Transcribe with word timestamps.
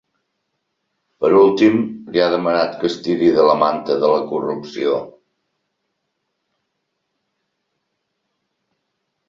Per 1.23 1.29
últim, 1.39 1.75
li 2.15 2.23
ha 2.23 2.29
demanat 2.35 2.73
que 2.79 2.89
‘estiri 2.93 3.27
de 3.35 3.45
la 3.49 3.57
manta’ 3.65 3.99
de 4.05 4.11
la 4.13 4.25
corrupció. 4.33 4.97